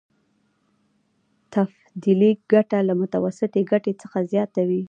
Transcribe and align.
تفضيلي 1.53 2.31
ګټه 2.51 2.79
له 2.87 2.93
متوسطې 3.01 3.61
ګټې 3.71 3.93
څخه 4.01 4.17
زیاته 4.31 4.61
وي 4.67 4.79